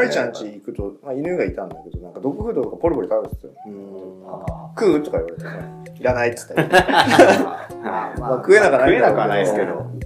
[0.00, 3.54] ライちゃん家行くと、まあ、犬がいたんだけど、なんかドッグフードとかポリポリ食べてたよ。
[4.76, 5.50] 食うとか言われてさ、
[5.94, 6.68] いらないっつったり。
[6.68, 6.78] ま
[8.18, 10.00] まあ食えなくはない食えなくはないですけど。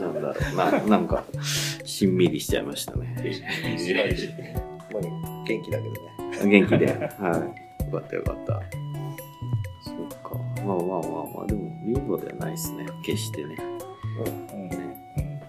[0.00, 1.24] なんだろうな、なんか、
[1.84, 3.16] しんみりしちゃいましたね。
[5.46, 6.06] 元気だけどね。
[6.44, 6.86] 元気で。
[6.86, 7.66] はい。
[7.86, 8.62] よかったよかった。
[9.82, 10.34] そうか。
[10.64, 11.00] まあまあまあ
[11.38, 12.86] まあ、でも、貧乏ではないですね。
[13.04, 13.75] 決してね。
[14.24, 15.42] ね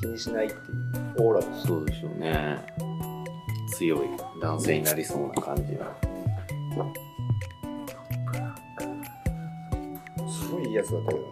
[0.00, 0.60] 気にしないっていう
[1.18, 1.46] オーラが。
[1.54, 2.56] そうでしょうね。
[3.76, 4.00] 強い
[4.40, 5.94] 男性になりそうな感じは。
[10.28, 11.26] すごいいいやつだったけどね。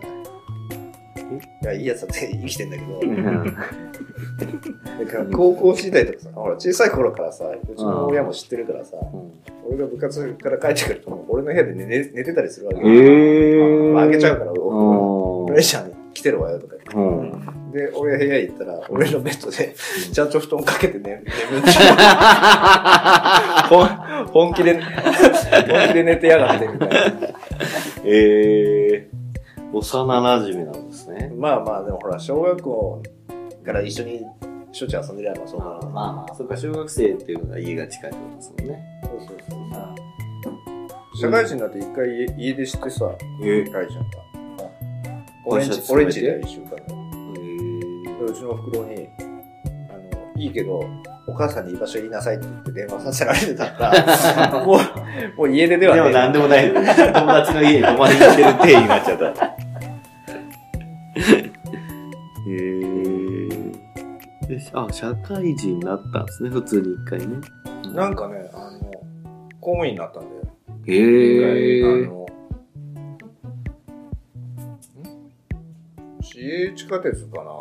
[1.62, 2.70] いや、いいやつだって生きてん。
[2.70, 3.06] だけど、だ
[5.10, 9.32] から高校時代とかさ、ほら、小さい頃からさ、うちの親も知ってるからさ、うん。
[9.66, 12.88] 俺が部活から帰ってくると、俺の部屋で寝寝てたりするわけえよ。
[12.90, 13.92] ー。
[13.94, 14.54] まあ、あげちゃうから、う
[15.54, 16.96] おレイちゃん来てるわよとか言って。
[16.96, 17.72] ん。
[17.72, 19.74] で、俺が部屋行ったら、俺のベッドで、
[20.12, 21.70] ちゃんと布団かけて寝、眠って、
[23.68, 23.86] 本
[24.32, 26.96] 本気で、本気で寝てやがってみたいな。
[28.04, 29.14] えー。
[29.72, 31.32] 幼馴染なんですね。
[31.36, 33.02] まあまあ、でもほら、小学校
[33.64, 34.20] から一緒に
[34.72, 35.90] しょっちゅう遊んでるやんか、そうなの。
[35.90, 38.84] まあまあ、そっか、小学生っていうのが家が近いってことですもんね。
[39.02, 39.64] そうそうそう。
[41.16, 43.10] 社会人になって一回家家出してさ、
[43.42, 44.33] えライちゃんが。
[45.46, 47.04] オレンジオレンジで一週間。
[48.24, 49.08] うちのお袋に、
[49.90, 49.92] あ
[50.36, 50.80] の、いいけど、
[51.26, 54.78] お母さんに居場所言いなさいって言って電話させられてたから、 もう、
[55.36, 56.72] もう家出ではでもなんでもない。
[56.72, 59.44] 友達の家に泊まりに行ってる体になっちゃった。
[62.46, 63.72] へー
[64.48, 67.26] であ、社会人になったんですね、普通に一回ね。
[67.94, 68.90] なんかね、あの、
[69.60, 70.42] 公務員になったんだよ。
[70.86, 72.23] へー。
[76.44, 77.58] 市営地下鉄かな？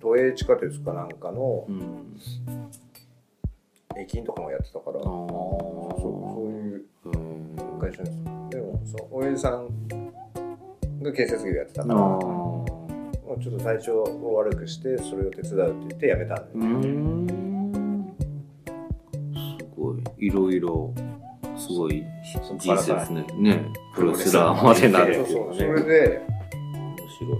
[0.00, 2.16] 都営地下鉄かなんかのうん。
[3.98, 8.24] 駅員とかもやってたから、そうそういううん会社です。
[8.48, 9.68] でも、その、親父さん
[11.02, 12.64] が建設業やってたあから、ーも
[13.38, 16.46] うちょっと体調を悪くして、それを手伝うって言って辞めたん
[16.82, 18.08] だよう。
[19.58, 20.02] すごい。
[20.26, 20.94] いろいろ、
[21.58, 22.02] すごい
[22.58, 23.26] 人生ですね。
[23.38, 23.72] ね。
[23.94, 26.25] プロレスラーまでなるっていそうそれで、面
[27.18, 27.38] 白い。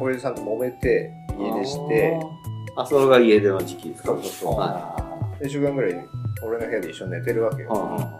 [0.00, 2.20] 親父さんと揉めて、家出して、
[2.76, 4.08] あそれが家出の時期ですか？
[4.08, 4.54] そうそうそう。
[4.54, 4.96] は
[5.40, 5.94] 1週間ぐらい
[6.44, 7.64] 俺の部屋で一緒に寝てるわけい。
[7.64, 7.70] よ。
[7.70, 8.18] は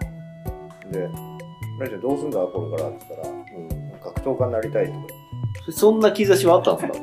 [0.90, 1.08] で、
[1.78, 2.38] ライちゃんどうすんだ？
[2.40, 4.98] これからって言ったら、いうん格闘家になりたいとか
[5.66, 7.00] そそんな兆しはあったんです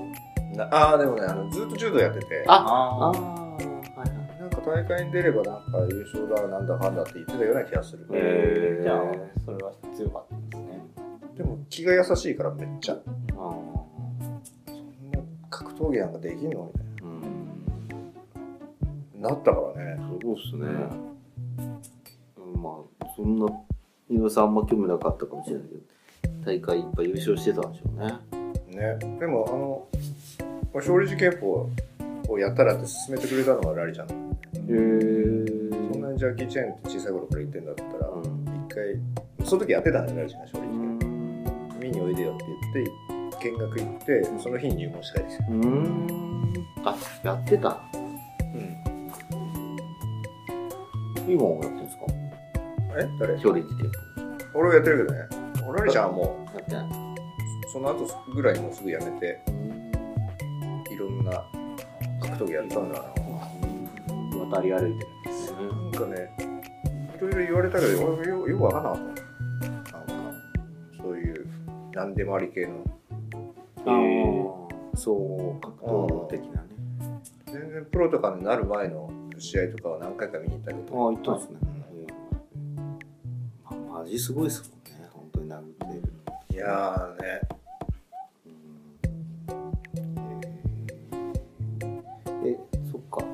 [0.57, 0.68] か？
[0.72, 4.41] ああ、でもね、あのずっと柔道やってて、あああー、はいはい。
[4.41, 8.07] なんか大会に出ればなんか優勝だなんだかんだって言ってたような気がする。
[8.12, 8.84] へー。
[8.84, 9.02] じゃあ、
[9.46, 10.36] それは強かった
[11.38, 12.94] でも気が優しいからめっちゃ。
[12.94, 12.98] あ
[13.36, 17.08] そんな格闘技なんかできんのみた
[19.20, 19.22] い。
[19.22, 19.30] な。
[19.30, 20.02] なったからね。
[20.22, 20.66] そうっすね。
[22.62, 23.46] まあ、そんな、
[24.09, 25.81] 井上さんあんま興味なかったかもしれないけど、
[26.46, 28.14] 大会いっぱい優勝してたんでしょうね。
[28.75, 29.18] ね。
[29.19, 29.88] でもあの、
[30.74, 31.69] 勝利寺拳法
[32.30, 34.07] をやったらって勧めてくれたのはラリちゃん。
[34.07, 38.24] へーそんなにジャッキー・チェーンって小さい頃から言ってんだったら、うん
[38.69, 40.67] 一回、その時やってたんだよ、ラリちゃんが勝利。
[41.88, 46.68] 見においでよって言って見学行ってその日に入門したりしてうーん。
[46.84, 47.81] あ、やってた？
[51.28, 52.06] 今もやってるんですか？
[53.00, 53.10] え？
[53.19, 53.34] 誰？
[53.36, 53.92] 勝利寺拳
[54.54, 55.28] 俺はやってるけどね
[55.68, 56.57] 俺らりちゃんはも法。
[56.57, 56.88] やってない。
[56.88, 56.89] う
[57.69, 59.42] その後ぐらいにもうすぐやめて
[60.92, 61.31] いろんな
[62.22, 63.06] 格闘技やったんだな
[64.56, 65.57] 渡り歩いてるんですね。
[65.60, 66.31] なんかね
[67.18, 69.26] いろいろ言われたけど俺よよくわかんなかった
[71.98, 72.76] 何でもあり系の
[73.88, 76.68] へーそう、格闘的なね。
[77.48, 79.10] 全然プロとかになる前の
[79.40, 81.58] 試合とかは何回か見に行ったけああ、ど行ったんですね。
[83.64, 84.72] まあ、マジすごいですもん
[85.02, 85.10] ね。
[85.12, 86.04] 本当に殴ってる。
[86.52, 87.42] いやーね
[92.44, 92.60] えーえ、
[92.92, 93.26] そっか。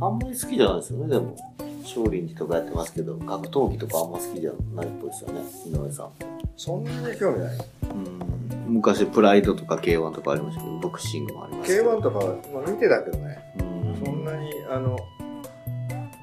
[0.00, 1.36] あんまり好きじゃないですよね、でも。
[1.84, 6.39] 少林寺とかやってますけど、格闘技とかあんま好きじゃないっぽいですよね、井上さん。
[6.62, 7.56] そんなに興味ない。
[7.56, 11.98] うん、昔、プライドとか K1 とかありましたけど、ボクシングもありますけど。
[11.98, 12.18] K1 とか、
[12.52, 13.38] まあ、見てたけどね。
[13.60, 14.94] うんそんなに、あの、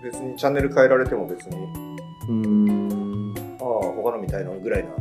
[0.04, 1.58] 別にチャンネル変えられても別に、
[2.30, 3.34] うん。
[3.60, 4.94] ああ、他の見たいのぐらいな、へ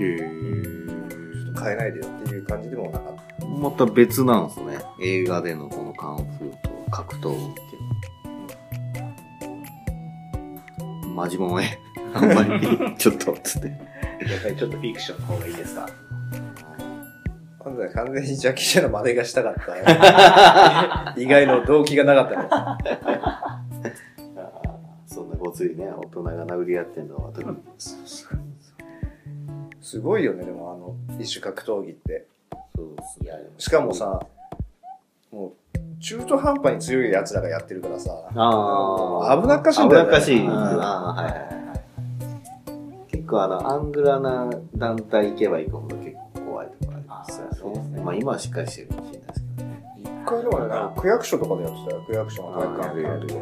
[0.00, 0.16] え。
[0.16, 3.46] ちょっと変えないでよっていう感じでもなかった。
[3.46, 4.78] また別なんですね。
[5.02, 7.60] 映画でのこのカンフーと格闘技って
[10.80, 11.14] いうの。
[11.14, 11.78] マジもんへ。
[12.14, 13.97] あんまり、ちょっと、つって。
[14.20, 15.88] やっぱりちょっとフィクションの方がいいですか？
[17.94, 21.14] 完全にジャッキー・チェンの真似がしたかった。
[21.20, 23.92] 以外の動機がなかったね。
[25.06, 27.56] そんなごついね、大人が殴り合ってんのは、特に。
[29.80, 32.26] すごいよね、でもあの、一種格闘技って。
[32.76, 33.32] そうですね。
[33.58, 34.20] しかもさ、
[35.30, 39.42] もう、中途半端に強い奴らがやってるからさ、ああ。
[39.42, 40.40] 危なっかしいんだよね危なっかしい。
[40.46, 41.57] うんああ、はいはいはい。
[43.28, 47.50] 結構あの、アングラな団体行けば行くほど結構怖いところありますよね。
[47.50, 49.82] あーそうですねまあ今はしっかりしてるかもしれないですけどね。
[49.98, 52.04] 一回でもね、なんか区役所とかでやってたよ。
[52.06, 53.40] 区役所の体育館あーやるとか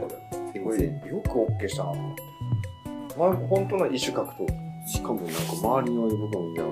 [0.52, 0.60] で。
[0.60, 0.84] これ。
[0.84, 2.22] よく OK したなと思って。
[3.16, 4.92] まあ、本当の一種格闘技。
[4.92, 6.64] しかもなんか周りの僕もいや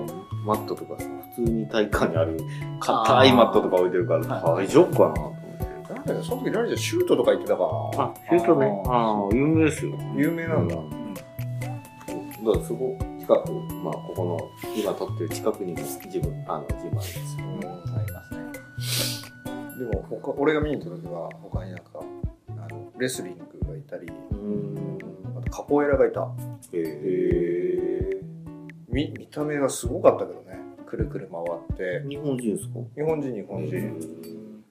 [0.45, 2.37] マットとかさ、普通に体育館にある
[2.81, 5.93] 硬いマットとか置いてるから大丈夫かなと思って。
[5.93, 7.63] なんだよ、その時ラリちゃんシュートとか言ってたか
[7.97, 8.13] な。
[8.29, 8.83] シュートね。
[8.87, 9.97] ああ、有名ですよ。
[10.15, 10.75] 有名なんだ。
[12.45, 13.51] だからそこ、近く、
[13.83, 17.45] まあここの、今撮ってる近くにも自分、あの、ジムあるんですよ。
[17.45, 17.65] うん
[17.97, 19.79] ありますね。
[19.79, 21.99] でも他、俺が見に行った時は、他になんか、
[22.49, 24.07] あのレスリングがいたり、
[25.37, 26.21] あとカポエラがいた。
[26.21, 26.27] へ
[26.73, 28.21] え。
[28.89, 30.59] 見見た目がすごかったけどね。
[30.85, 31.41] くるくる回
[31.75, 32.07] って。
[32.07, 34.63] 日本人ですか日本人、日本人。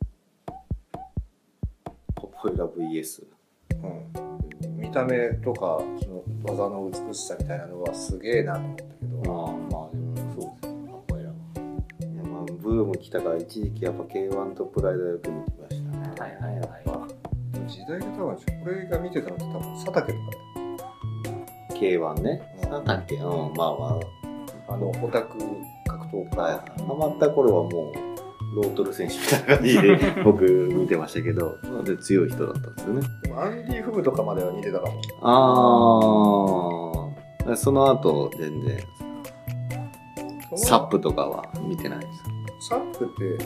[2.14, 3.26] ポポエラ VS。
[3.82, 4.76] うん。
[4.76, 10.88] 見た目とか、その技の美しさみたいなのはすげえなと思ったけあど、あ、まあでもそうですね。
[10.90, 11.34] カポエラは。
[12.00, 16.14] いやまあ、ブーム来たから一時期やっぱ K1 とプライドよく見てましたね。
[16.18, 16.84] はいはいはい
[17.66, 20.30] 時代が多分、俺が見てたのって多分、佐竹とか
[21.68, 22.42] ぱ K1 ね。
[22.64, 24.00] うんなんだっけうん、まあま
[24.68, 24.72] あ。
[24.74, 25.38] あの、オタク
[25.86, 26.42] 格闘家。
[26.42, 33.02] はい、ハマった頃はもう、ロートル選手みたいな感じで僕見てましたけど、で強い人だったんですよね。
[33.36, 35.00] アンディ・フグとかまでは似てたかも。
[37.46, 38.78] ああ、その後全然、
[40.56, 42.06] サップとかは見てないで
[42.60, 42.68] す。
[42.68, 43.44] サップって、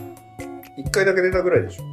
[0.76, 1.84] 一回だけ出たぐらいでしょ。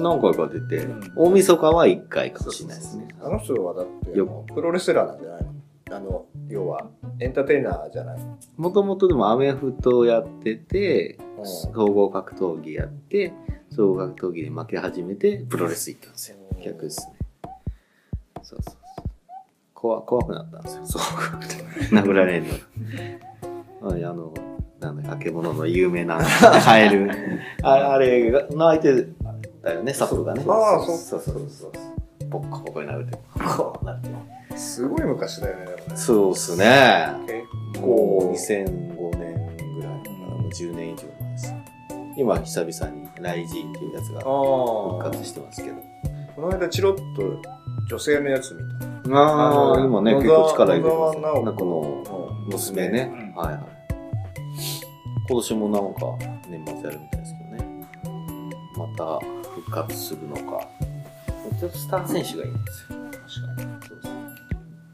[0.00, 3.08] 何回か出てうん、大晦日は1回かもしれないですね。
[3.20, 4.20] あの人はだって、
[4.54, 5.54] プロレスラーなんじゃないの？
[5.96, 6.88] あの、要は、
[7.20, 8.18] エンターテイナーじゃない。
[8.56, 13.34] もともとでもアメフトやってて、うん総合格闘技やって、
[13.70, 16.38] 総合格闘技で負け始めて、プロレス行ったんですよ。
[16.70, 17.14] うん逆ですね。
[18.42, 19.04] そうそうそう。
[19.74, 20.86] 怖怖くなったんですよ。
[20.86, 21.02] そう。
[21.94, 22.44] 殴られる
[23.82, 23.90] の。
[23.90, 24.32] ああの、
[24.80, 26.18] なんだ、あけぼのの有名な
[26.64, 27.10] カエル。
[27.62, 29.06] ああれが、の相手
[29.62, 30.44] だよね、サップがね。
[30.48, 32.28] ああそうそうそうそうそう。
[32.28, 33.18] ボッコボコになるって、
[33.56, 34.08] こうなって。
[34.56, 35.64] すごい昔だよね。
[35.94, 37.08] そうっすね。
[37.72, 41.54] 結構、2005年ぐらいだから、もう10年以上前です。
[42.16, 45.76] 今、久々にライジーっていうやつがああ、復活してますけど。
[46.44, 47.40] この間チロッと
[47.88, 48.60] 女性のやつ見
[49.10, 49.18] た。
[49.18, 51.18] ああ、の今ね、野結沢構力入れてます。
[51.18, 53.10] なんかこの娘ね。
[53.14, 53.64] うんはいはい。
[55.26, 56.00] 今年もなんか
[56.50, 57.88] 年末やるみたいですけどね。
[58.76, 59.18] また
[59.54, 60.68] 復活するのか。
[61.58, 62.98] ちょっとスター選手がいいんですよ。
[63.00, 63.88] 確かに。
[63.88, 64.14] そうですね。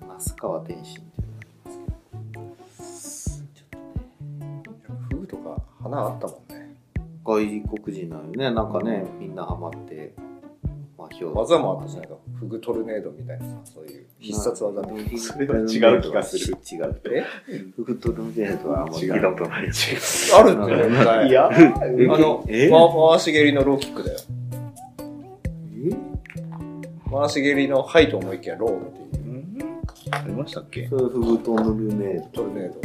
[0.07, 3.83] 那須川天心っていうのがありますけど。
[4.63, 4.99] ちょっとね。
[5.11, 6.77] フグとか花あったもんね。
[7.25, 8.53] 外国人なのよね。
[8.53, 10.15] なんかね、みんなハマって、
[11.01, 11.09] まあ、
[11.41, 12.15] 技もあったじゃないか。
[12.39, 15.19] フグトルネードみたいなさ、そういう必殺技みたいな。
[15.19, 15.63] それは違
[15.99, 16.57] う気がする。
[16.71, 17.01] 違う。
[17.07, 17.25] え
[17.75, 19.63] フグトルネードはあんまり聞いたことない。
[19.63, 19.79] あるって
[20.91, 21.51] 絶対いや、あ
[22.19, 22.69] の、え？
[22.69, 24.19] ま回し蹴りのローキックだよ。
[27.11, 29.31] 回し蹴りのハイと思いきやローってい
[29.63, 29.67] う。
[30.13, 30.87] ありましたっけ？
[30.89, 32.43] それフグトルネード。
[32.43, 32.81] トルネード。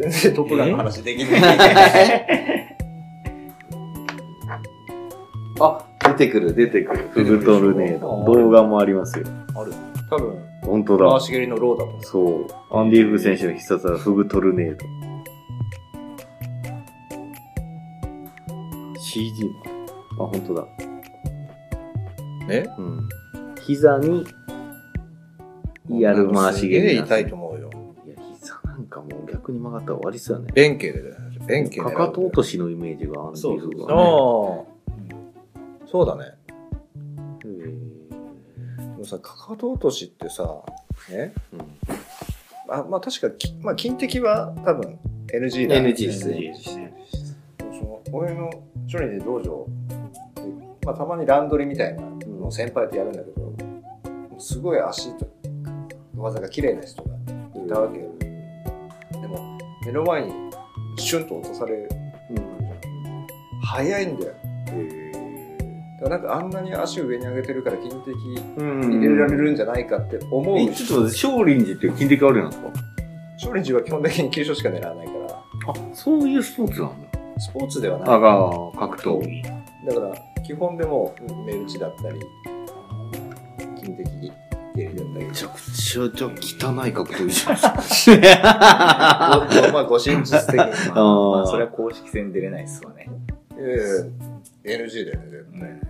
[0.00, 2.77] 全然トップガンの話できない。
[5.60, 7.08] あ、出てくる、出てくる。
[7.10, 8.24] フグトルネード。
[8.24, 9.26] 動画もありますよ。
[9.54, 9.72] ある。
[10.10, 11.10] 多分、本当だ。
[11.10, 12.02] 回し蹴りのローだと思う。
[12.02, 12.20] そ
[12.74, 12.78] う。
[12.78, 14.86] アンディ・フグ選手の必殺はフグトルネード。
[19.00, 19.44] CG
[20.16, 20.66] もあ本当だ。
[22.50, 22.66] え？
[22.78, 23.08] うん。
[23.66, 24.26] 膝に、
[25.88, 27.70] やる回し蹴りなんですね痛いと思うよ。
[28.06, 30.52] いや、膝なんかもう逆に曲がったら終わりっすよね。
[30.54, 31.02] 弁慶で。
[31.46, 34.67] 弁慶かかと落としのイメージがアンディ・フグはね。
[35.90, 36.38] そうだね。
[38.98, 40.62] もさ、かかと落としってさ、
[41.10, 41.60] ね、うん。
[42.68, 46.92] あまあ確かき、まあ金的は多分 NG だ、NG ですね。
[47.58, 48.50] その俺の
[48.86, 49.66] 初任で道場
[50.34, 50.42] で、
[50.84, 53.52] まあたまにランドリーみたいなのを先輩とやるんだけど、
[54.38, 55.26] すごい足と
[56.16, 57.14] 技が綺麗な人が
[57.64, 58.08] いたわけよ。
[59.12, 60.32] でも、目の前に
[60.96, 61.88] シュンと落とされる。
[63.62, 64.34] 早いんだよ。
[66.00, 68.14] だからなんかあんなに足を上に上げてるから筋的
[68.56, 69.00] うん。
[69.00, 70.58] 入れられるんじゃないかって思う。
[70.58, 72.68] え、ちょっと待って、少林寺って筋力あるんですか
[73.38, 77.18] 少林寺は基本的に急所しか狙わないから、あ、そういうスポーツなんだ。
[77.38, 78.08] スポーツではない。
[78.10, 79.42] あが、格闘技。
[79.42, 81.14] だから、基本でも
[81.46, 82.20] 目打ちだったり、
[83.80, 84.08] 筋的
[84.74, 85.32] 蹴りだったりめ。
[85.32, 89.48] ちゃくちゃ、じゃあ汚い格闘技じゃないですか。
[89.66, 90.58] ごまあ、ご神術的に。
[90.94, 93.10] まあ、それは公式戦出れないっすわね。
[93.58, 93.76] え
[94.24, 94.27] え
[94.64, 95.80] NG だよね、絶対。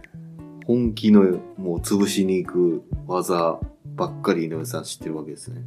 [0.67, 1.23] 本気の、
[1.57, 3.59] もう潰しに行く技
[3.97, 5.63] ばっかり井上さん知ってるわけですね。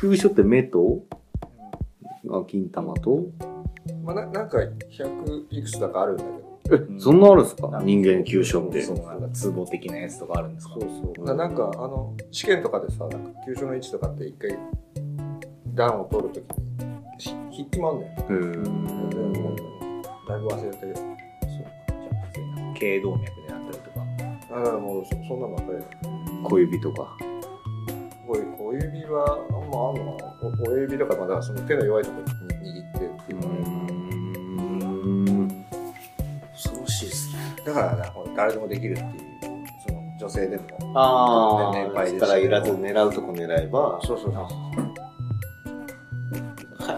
[0.00, 1.02] 急所って目と、
[2.30, 3.24] あ金玉と、
[4.04, 6.24] まあ、ななんか、100いくつだかあるんだ
[6.68, 6.84] けど。
[6.96, 7.80] え、そんなあるんですか？
[7.82, 8.82] 人間急所って。
[8.82, 10.74] そう、なんか、ツボ的なやつとかあるんですか？
[10.74, 10.82] そう
[11.16, 11.24] そう。
[11.24, 14.58] ななんか、あの、試験とかでさ、なんか、急所の位置とかって一回、
[15.74, 16.64] 段を取るときに、
[17.18, 18.08] ひ筆記もあんのよ。
[18.08, 18.64] へー
[20.28, 20.94] だいぶ忘れてる。
[20.94, 21.19] じゃあ、普通になんか
[22.80, 24.00] 頸動脈であったりとか。
[24.50, 25.84] あだからもうそ、そんなのばっかりだ。
[26.48, 27.16] 小指とか。
[28.26, 30.30] こういう小指は、あんまあんのかな？
[30.42, 33.52] お親指とか、まあだからその手の弱いところに握ってっていうのは
[36.52, 37.38] 恐ろしいですね。
[37.64, 39.08] だからな、誰でもできるっていう、
[39.86, 40.62] その女性でも。
[40.94, 44.00] あ年配です力いらず狙うとこ狙えば。
[44.02, 44.44] そうそうそう。
[46.88, 46.92] へ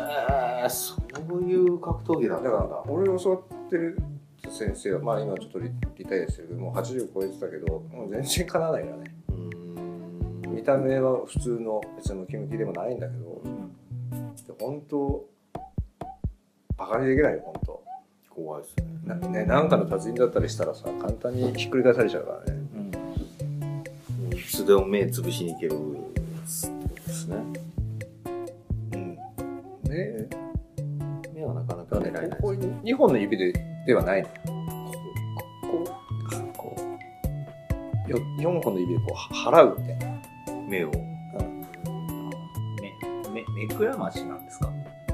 [0.65, 0.97] え、そ
[1.35, 2.59] ういう格闘技だったんだ。
[2.59, 3.97] だから、俺を教わってる
[4.53, 9.15] 先生は、まあ今ちょっとリリタイアしてるけど、もう80超えてたけど、もう全然かなわないからね。
[10.49, 13.43] 見た目は普通の別のムキムキでもないんだけど、
[14.61, 15.25] 本当
[16.77, 17.83] バカにできないよ、本当
[18.31, 18.85] 怖いですね。
[19.05, 22.61] なね、なんかの達人だったりしたらさ、簡単にひっくり返されちゃうからね。
[24.31, 24.39] うん。
[24.39, 25.77] いつでも目つぶしに行ける
[27.07, 27.37] ですね。
[28.93, 29.19] うん。
[29.85, 30.29] ね
[31.35, 34.29] 目はなかなか狙えないここ2本の指でではないの。
[36.57, 36.77] こ
[38.09, 40.07] よ4本の指でこう払うみたいな。
[40.09, 40.13] う
[40.69, 40.91] 目を。
[42.81, 42.93] 目、
[43.33, 44.71] 目、目くらましなんですか？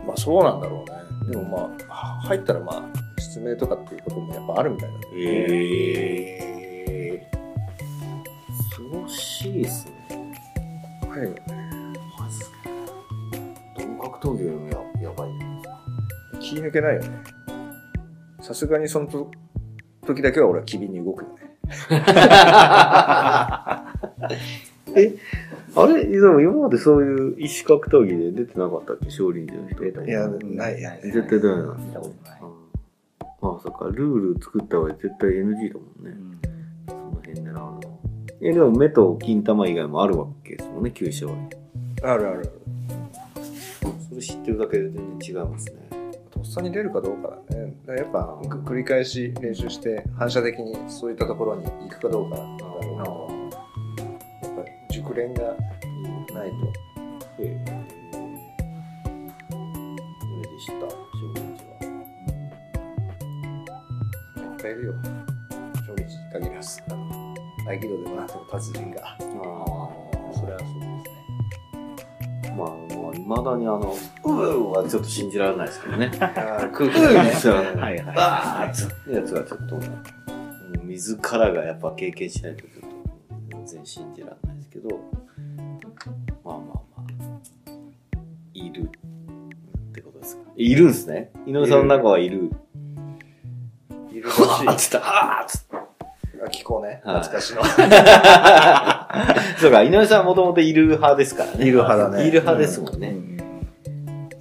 [0.07, 1.33] まあそうなんだろうね。
[1.33, 1.59] でもま
[1.91, 2.83] あ、は入ったらまあ、
[3.21, 5.05] 失明とかっていうこともやっぱあるみたいだね。
[5.15, 6.39] え
[7.21, 7.31] え
[8.49, 9.93] 恐ろしいですね。
[11.09, 11.37] はいよね。
[12.19, 12.49] マジか。
[13.79, 15.31] どの格闘技よりもややばい。
[16.41, 17.09] 気抜けないよね。
[18.49, 19.31] さすがにそのと
[20.07, 21.37] 時だけは俺は機敏に動くよね。
[24.97, 25.15] え、
[25.77, 26.07] あれ？
[26.07, 29.11] でも今までそういう石格闘技で出てなかったっけ？
[29.11, 29.85] 少林寺の人。
[30.03, 30.97] いや、ないや。
[31.03, 32.41] 絶対ダメなん見たことない。
[32.41, 32.47] あ
[33.43, 33.85] あ、そっか。
[33.93, 36.07] ルール作った方が絶対 NG だもんね。
[36.07, 36.41] うん。
[36.87, 37.81] その辺狙うの。
[38.41, 41.35] え、でも目と金玉以外もあるわけですもんね、九州は。
[42.03, 42.51] あるある。
[44.09, 45.98] それ知ってるだけで全然違いますね。
[46.39, 47.75] とっさに出るかどうかだね。
[47.85, 53.29] だやっぱく繰り返し練習して反射的にそういったところに行くかどうかだろうなと。
[54.45, 56.73] やっぱり熟練がないと。
[57.41, 57.65] ええ
[60.31, 60.89] 夢でした、少
[61.35, 61.79] 林寺は。
[64.37, 64.95] いっぱいいるよ。
[65.75, 66.81] 初日に限らず。
[67.67, 69.01] 合気道でもても達人が。
[69.03, 69.19] ああ、
[70.33, 70.88] それはそう。
[72.59, 76.11] まあ、もう、未だにあの、うーはちょっと信じられないですけどね。
[76.19, 77.31] 空空気がね、
[77.81, 79.81] はいはい バーやつがちょっと、も
[80.83, 82.89] う自らがやっぱ経験しないとちょっと
[83.51, 84.89] 全然信じられないですけど、
[86.45, 86.59] まあまあ
[86.97, 87.73] まあ、
[88.55, 88.89] いるっ
[89.93, 90.43] てことですか。
[90.57, 91.31] いるんですね。
[91.47, 92.51] 井上さんの中はいる。
[94.11, 94.67] いるらしい。
[94.67, 94.99] あつった、
[95.39, 95.68] あーっつった。
[96.49, 97.01] あ聞こうね。
[97.05, 97.63] はい懐かしの。
[99.61, 101.65] そうか、井上さんはもともといる派ですからね。
[101.65, 103.09] いる派だねいる派ですもんね。
[103.09, 103.39] うん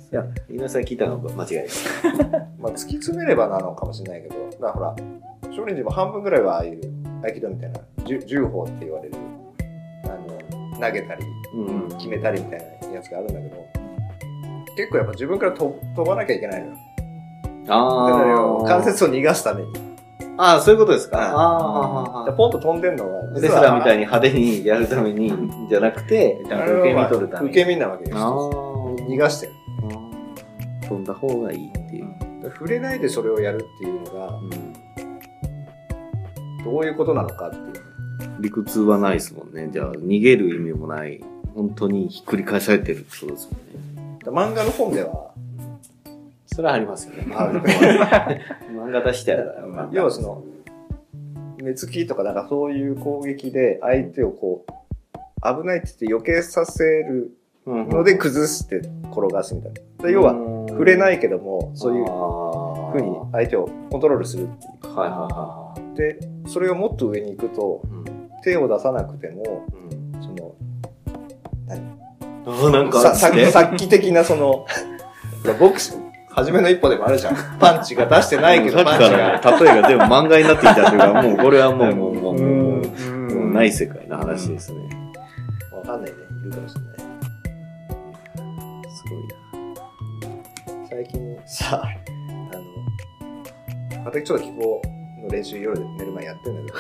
[0.10, 1.90] いや、井上さん聞いたのが間違いです。
[2.58, 4.96] まあ、突き詰めればなのかもしれないけど、だほら、
[5.52, 6.80] 少林寺も半分ぐらいはああいう
[7.22, 9.16] 合気道みたいな、重重法って言われる、
[10.06, 11.98] あの、投げたり、うん。
[11.98, 12.60] 決めたりみたい
[12.90, 13.66] なやつがあるんだけど、
[14.78, 16.74] 結構やっぱ自分から飛飛ばなきゃいけないのよ
[17.68, 18.66] ああ。
[18.66, 19.87] 関節を逃がすために。
[20.38, 21.18] ああ、そういうことですか。
[21.18, 22.26] うんああ。
[22.26, 24.02] でポンと飛んでんのは、レスラーみたいに。
[24.02, 25.32] に派手にやるために、
[25.70, 26.50] じゃなくて、受
[26.84, 27.52] け身取るために。
[27.52, 28.96] 受け身なわけですあよ。
[29.00, 29.02] あ。
[29.10, 29.54] 逃がしてる。
[30.88, 32.06] 飛んだ方がいいっていう。
[32.42, 34.74] で触れないでそれをやるっていうのが、うん。
[36.64, 37.64] どういうことなのかっていう。
[38.40, 39.70] 理屈はないですもんね。
[39.72, 41.22] じゃあ、逃げる意味もない。
[41.56, 44.18] 本当にひっくり返されてるってことですもんね。
[44.26, 45.32] 漫画の本では、
[46.58, 47.24] それはありますよね。
[47.38, 50.44] 漫画出したら、ま あ要はその、
[51.62, 54.72] 目つきとかなんかそういう攻撃で相手をこう、
[55.44, 57.38] 危ないって言って避けさせる
[57.68, 58.78] うんので崩して
[59.12, 60.06] 転がすみたいな。
[60.06, 60.34] で要は、
[60.70, 62.08] 触れないけども、そういうう
[62.92, 65.96] 風に相手をコントロールするっていはいはう。
[65.96, 68.44] で、それがもっと上に行くと、いはい。
[68.44, 70.56] 手を出さなくても、うんその、
[72.48, 74.66] あ なんかささっき的なその、
[75.60, 76.07] ボクシング、
[76.38, 77.36] 初めの一歩でもあるじゃん。
[77.58, 79.60] パンチが出してないけど、さっきパンチからが。
[79.60, 82.84] 例えが全部漫画になってきたというか、もうこれはもう、もう、もう、もう、
[83.34, 84.88] もうない世界の話ですね。
[85.74, 86.18] わかんないね。
[86.42, 86.98] いるかもしれない。
[88.88, 89.36] すごいな。
[90.88, 91.86] 最近さ、あ
[93.98, 94.80] の、私ちょっと気候
[95.24, 96.74] の練習夜寝る前やってんだ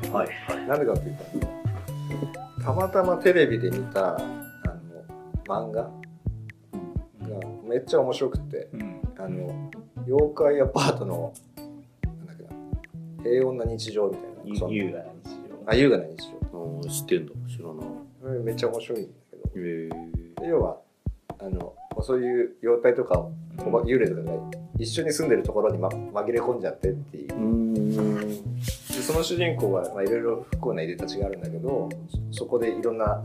[0.00, 0.28] けど、はい。
[0.66, 1.16] なんでかっていう
[2.56, 4.24] と、たまたまテレビで見た、あの、
[5.46, 5.90] 漫画が
[7.70, 9.70] めっちゃ面白くて、うんあの、
[10.06, 11.32] 妖怪アパートの、
[12.04, 12.50] なんだっけな、
[13.22, 14.68] 平穏な日常みたいな。
[14.72, 15.10] 優雅な日
[15.66, 16.16] あ、優雅な日
[16.52, 16.58] 常。
[16.58, 17.32] うん知ってんだ。
[17.48, 17.68] 知ら
[18.28, 18.38] ない。
[18.40, 19.10] めっちゃ面白いんだ
[19.54, 20.78] けど、要は、
[21.38, 23.24] あの、そういう妖怪とか、
[23.56, 24.32] 常おば幽霊とかが
[24.78, 27.38] 一緒に住んでるところに、ま、紛れ込んじゃってっていうう。
[27.38, 27.74] ん。
[28.54, 31.88] でその主人公は、まあ、いろいろ不幸ないでたちがあるんだけど
[32.32, 33.22] そそこでいろんな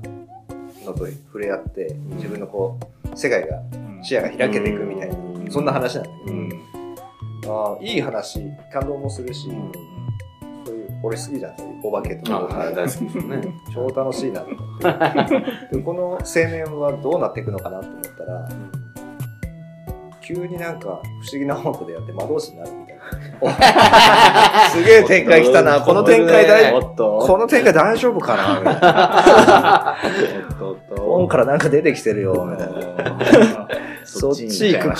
[0.85, 3.59] のと触れ合って自分のこう世界が
[4.03, 5.51] 視野が開けていくみたいなうん。
[5.51, 6.49] そんな話なんだけうん。
[7.41, 8.39] どああいい話
[8.71, 9.71] 感動もするしうん。
[10.65, 12.55] そういう俺好きじゃんそういうお化けとあ、か。
[12.57, 13.41] はい、大好きですね。
[13.73, 15.75] 超楽しいなと思って。
[15.77, 18.49] でこの青年はどうなっていくのかなと思ったら
[20.21, 23.01] 急になんか不思議な本と出会って魔導士になるみたいな。
[23.41, 23.49] お
[24.71, 29.95] すげえ展開来たなこの展開大この展開大丈夫かなみたいな
[31.15, 33.67] おっと本からなんか出てきてるよ、みたいな。
[34.05, 34.97] そっち行くか、み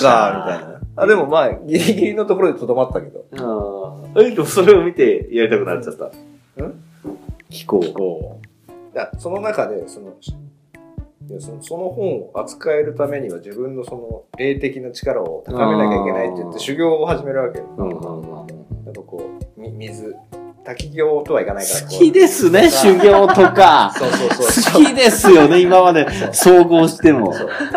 [0.72, 0.80] な。
[0.96, 3.24] あ、でもまあ、ギリギリのところでとどまったけど。
[3.36, 4.22] ああ。
[4.22, 6.06] え、でもそれを見てやりたくなっちゃった。
[6.06, 6.10] ん
[7.50, 7.80] 気候。
[7.80, 8.40] こ
[8.94, 10.14] いやその中で、その、
[11.28, 17.66] いやそのその本を扱えるためには自分のその霊的な力を高めなきゃいけないって言って修行を始めるわけよ。
[17.76, 18.48] うんうんうん。
[18.86, 20.16] やっぱこう、み水、
[20.66, 23.92] 滝行とはいかないから好きですね、修行とか。
[23.96, 24.82] そうそうそう。
[24.82, 27.32] 好きですよね、今まで総合しても。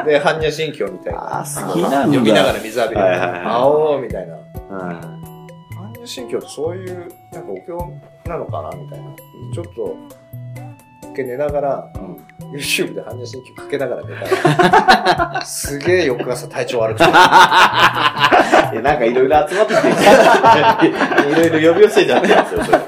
[0.05, 1.39] で、般若心経みたいな。
[1.39, 3.01] あー好きなんだ読みながら水浴びる。
[3.47, 4.33] あおーみたいな。
[4.33, 4.41] は
[5.77, 7.93] 般若心経ってそういうなんかお経
[8.25, 9.05] なのかなみたいな
[9.53, 9.95] ちょっと
[11.19, 11.91] 一回寝ながら、
[12.53, 17.07] YouTube で般若心経かけながら寝たら すげえ翌朝体調悪くてい。
[17.11, 19.87] いや、なんかいろいろ集まってきて、
[21.29, 22.79] いろいろ呼び寄せちゃってますよ、それ。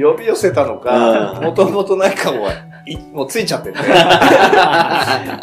[0.00, 2.50] 呼び寄せたのかうんもともとなんかもう
[2.84, 3.78] いもうついちゃってて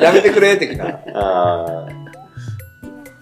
[0.04, 1.86] やめてくれ的なあ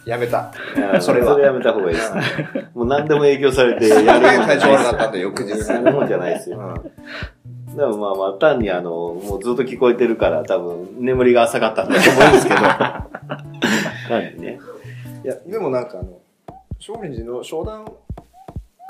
[0.07, 0.51] やめた
[0.95, 1.01] あ。
[1.01, 2.21] それはそれやめた方がいいですね。
[2.73, 5.77] もう何でも影響されてやるもんじゃ体調悪かないったんで翌日ですよ。
[5.77, 6.83] やるもんじゃないですよ。
[7.77, 12.59] でもまあまあ、単にあの、もうずっと聞こえてるから、多分、眠りが浅かったんだと思うんですけど。
[14.09, 14.59] 単にね。
[15.23, 16.21] いやでもなんかあの
[16.79, 17.85] 少林寺の商談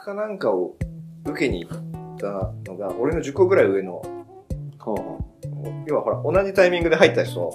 [0.05, 0.75] かなんかを
[1.25, 4.03] 受けに行ったのが俺の10個ぐらい上の
[4.77, 5.19] ほうほ
[5.87, 7.51] 要はほら同じタイミングで入った人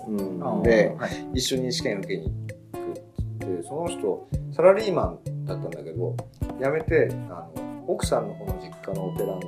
[0.64, 6.16] ではい一緒に試験受けに行くってその人サラリーマンだったんだけど
[6.60, 9.40] 辞めてあの奥さんの方の実家のお寺のを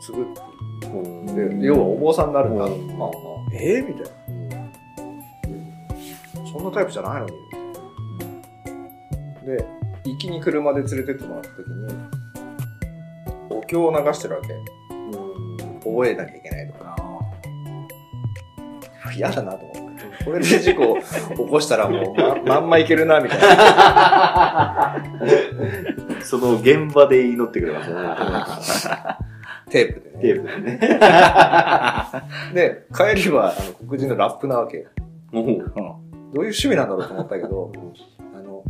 [0.00, 0.53] 継ぐって
[1.34, 2.66] で要はお坊さんになるんだ。
[2.66, 2.88] と、うん。
[2.88, 3.10] まあまあ。
[3.52, 4.10] えー、みたいな。
[6.52, 7.32] そんなタイプじゃないのに。
[9.46, 9.64] で
[10.04, 11.94] 行きに車で連れてってもらった時に
[13.50, 14.48] お経を流してるわけ。
[15.84, 16.96] 覚えなきゃいけないとか。
[19.14, 20.24] 嫌だなと思って。
[20.24, 20.98] これで事故
[21.36, 24.96] 起こしたらもうままんまいけるなみたいな。
[26.22, 28.94] その現場で祈ってくれますね。
[29.70, 30.78] テープでねテープでね。
[32.54, 34.86] で帰りはあの黒人のラップなわけ
[35.32, 35.58] どういう
[36.34, 37.72] 趣味なんだろうと思ったけど
[38.34, 38.62] あの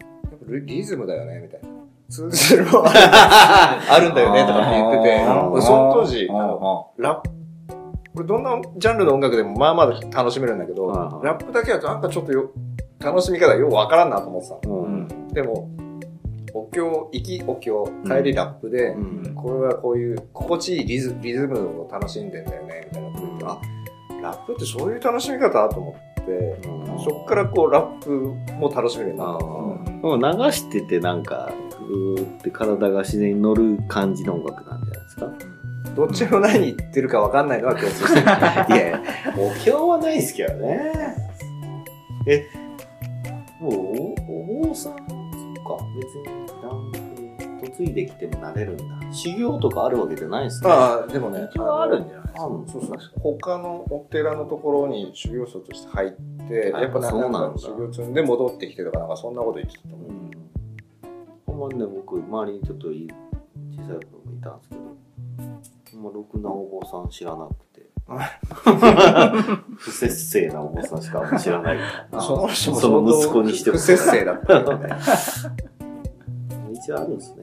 [0.00, 1.68] やっぱリリズムだよねみたいな。
[2.08, 2.84] 通ずるもの。
[2.92, 5.24] あるんだよねとかって言ってて。
[5.62, 7.30] その当時あのラップ
[8.14, 12.50] これどんなジャンルの音楽でもまあまあ楽しめるんだけど、はいはいラップだけだとなんかちょっとよ
[12.98, 14.48] 楽しみ方よくわからんなと思って
[15.30, 15.34] た。
[15.34, 15.68] でも、
[16.54, 19.34] お経、行きお経、帰りラップで、うん。
[19.34, 23.60] これはこういう心地いいリズリズムを楽しんでんだよね、みたいなこと言って、あ、
[24.22, 26.60] ラップってそういう楽しみ方と思って、
[27.04, 28.10] そっからこうラップ
[28.54, 29.38] も楽しめるなう
[30.02, 35.32] 流しててなんか、うーって体が自然に乗る感じの音楽なんじゃないですか？
[35.96, 38.22] どっちの何言ってるか分かんないのは共通してる。
[38.22, 38.26] い
[38.80, 39.02] やいや、
[39.36, 40.92] お経はないですけどね。
[42.26, 42.46] え、
[43.60, 46.41] もうお、お坊さん、そっか、別に男
[47.76, 48.84] 性、嫁いできてもなれるんだ。
[49.12, 50.70] 修行とかあるわけじゃないですね。
[50.70, 52.40] ああ、でもね、一応あるんじゃないですか。
[52.40, 56.10] そうそう他のお寺のところに修行僧として入っ
[56.48, 60.10] て、あやっぱなんだなんか修行積んで戻ってきてとか、なんかそんなこと言ってたと思う。
[60.10, 60.30] うん。
[61.46, 63.08] ほんまにね、僕、周りにちょっとい
[63.76, 64.80] 小さい子もいたんですけど、
[65.92, 67.82] ほんま、ろくなお坊さん知らなくて。
[69.76, 71.82] 不節制なお坊さんしか知らないか
[72.12, 72.20] ら。
[72.20, 74.88] その人もその息子にしても不節制だったんだよね。
[76.82, 77.42] 一応あるんですね。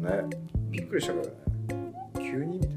[0.00, 0.24] ね。
[0.70, 1.34] びっくりしたけどね。
[2.18, 2.70] 急にみたい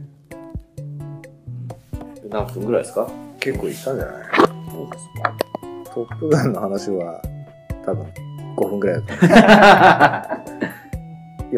[2.30, 2.40] な。
[2.42, 3.08] 何分ぐらいですか？
[3.40, 4.26] 結構いったんじゃない？
[4.36, 5.36] そうですか。
[5.94, 7.22] トップガンの話は
[7.86, 8.06] 多分
[8.58, 9.14] 5分ぐらいだと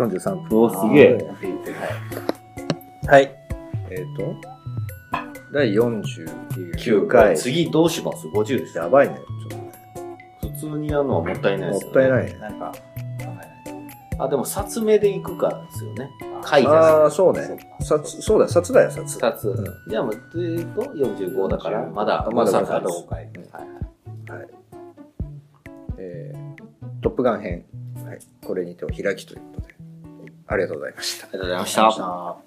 [0.03, 0.07] 思う。
[0.19, 0.61] 43分。
[0.61, 1.17] おすげえ。
[3.07, 3.31] はい。
[3.89, 4.35] えっ、と、
[5.53, 7.35] 第49回。
[7.37, 8.77] 次どうします ?50 です。
[8.77, 9.15] やばいね。
[9.49, 9.71] ちょっとね。
[10.53, 11.91] 普通にやるのはもったいないですよね。
[11.91, 12.37] もったいないね。
[12.39, 12.71] なんか、
[14.19, 16.09] あ、でも、札目で行くからですよね。
[16.41, 17.57] 回じゃああ、そうね。
[17.81, 19.17] 札、そうだよ、札だよ、札。
[19.19, 19.49] 札。
[19.49, 24.37] うんじゃあ、もう、えっと、45だから、まだ、まだ誤差があるまだ5回。
[24.37, 24.47] はい。
[25.97, 27.65] えー、トップガン編。
[28.05, 28.19] はい。
[28.45, 29.75] これにてお開きということで。
[30.47, 31.27] ありがとうございました。
[31.27, 31.83] ありがとうござい。
[31.83, 32.46] ました。